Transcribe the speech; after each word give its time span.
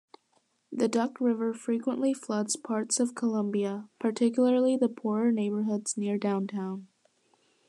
The 0.71 0.87
Duck 0.87 1.21
River 1.21 1.53
frequently 1.53 2.11
floods 2.11 2.55
parts 2.55 2.99
of 2.99 3.13
Columbia, 3.13 3.87
particularly 3.99 4.75
the 4.75 4.89
poorer 4.89 5.31
neighborhoods 5.31 5.95
near 5.95 6.17
downtown. 6.17 6.87